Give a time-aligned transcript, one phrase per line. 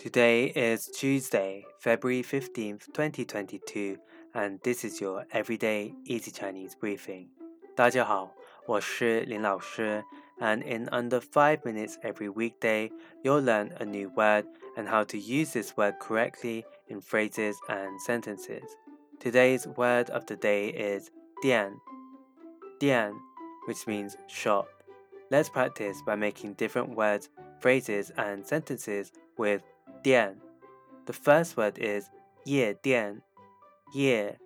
[0.00, 3.98] Today is Tuesday, February 15th, 2022,
[4.34, 7.28] and this is your everyday easy Chinese briefing.
[7.76, 8.34] 大家好，
[8.66, 10.02] 我是林老师,
[10.38, 12.90] and in under 5 minutes every weekday,
[13.22, 18.00] you'll learn a new word and how to use this word correctly in phrases and
[18.00, 18.64] sentences.
[19.18, 21.10] Today's word of the day is
[21.42, 21.78] dian.
[22.78, 23.20] Dian,
[23.66, 24.66] which means shop.
[25.30, 27.28] Let's practice by making different words,
[27.60, 29.62] phrases, and sentences with
[30.03, 30.41] 店.
[31.05, 32.09] The first word is
[32.45, 33.21] 夜店,
[33.93, 34.39] 夜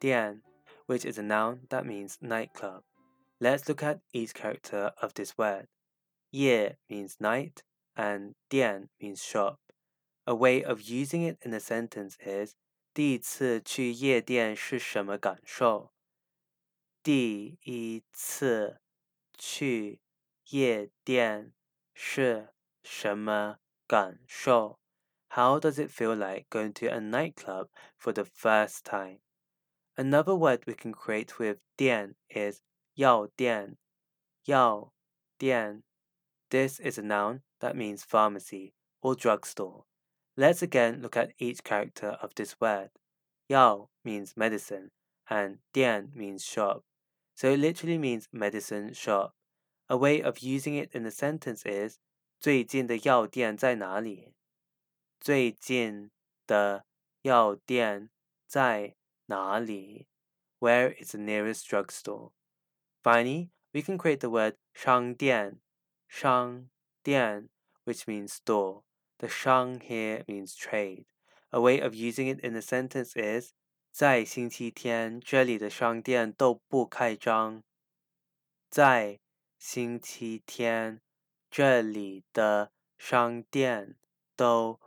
[0.00, 0.42] 店,
[0.86, 2.82] which is a noun that means nightclub.
[3.40, 5.68] Let's look at each character of this word.
[6.30, 7.62] 夜 means night
[7.96, 9.58] and 店 means shop.
[10.26, 12.54] A way of using it in a sentence is
[12.94, 15.92] 第一次去夜店是什么感受？
[17.02, 18.80] 第一次
[19.36, 20.00] 去
[20.50, 21.52] 夜店
[21.94, 24.78] 是什么感受
[25.36, 29.18] ？how does it feel like going to a nightclub for the first time?
[29.96, 32.62] Another word we can create with 店 is
[32.94, 33.76] 药店,
[34.44, 34.92] 药
[35.38, 35.82] 店.
[36.50, 39.84] This is a noun that means pharmacy or drugstore.
[40.36, 42.90] Let's again look at each character of this word.
[43.48, 44.90] Yao means medicine
[45.28, 46.84] and dian means shop.
[47.34, 49.34] So it literally means medicine shop.
[49.88, 51.98] A way of using it in a sentence is
[52.40, 54.34] 最近的药店在哪里？
[55.20, 56.10] 最近
[56.46, 56.84] 的
[57.22, 58.10] 药店
[58.46, 58.96] 在
[59.26, 60.06] 哪里？
[60.58, 62.32] Where is the nearest drugstore?
[63.02, 65.60] Finally, we can create the word 商店,
[66.08, 66.68] 商
[67.02, 67.48] 店,
[67.84, 68.82] which means store.
[69.18, 71.06] The 商 here means trade.
[71.50, 73.52] A way of using it in a sentence is
[73.90, 77.62] 在星期天这里的商店都不开张。
[78.70, 79.20] 在
[79.58, 81.00] 星期天
[81.50, 83.96] 这里的商店
[84.34, 84.80] 都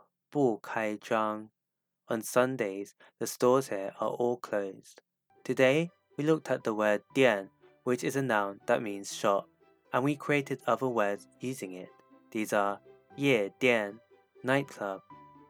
[2.08, 5.00] on Sundays, the stores here are all closed.
[5.44, 7.48] Today, we looked at the word 店,
[7.84, 9.48] which is a noun that means shop,
[9.92, 11.88] and we created other words using it.
[12.30, 12.80] These are
[13.16, 13.98] 夜店,
[14.44, 15.00] nightclub,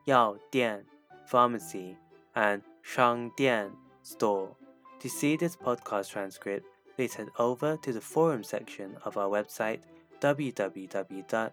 [0.06, 0.84] 药店,
[1.26, 1.96] pharmacy,
[2.34, 3.72] and 商店,
[4.02, 4.56] store.
[5.00, 9.80] To see this podcast transcript, please head over to the forum section of our website
[10.20, 11.52] www